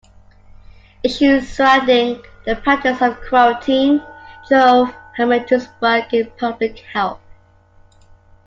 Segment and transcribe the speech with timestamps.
[1.03, 4.01] Issues surrounding the practice of quarantine
[4.49, 7.19] drove Hamilton's work in public health.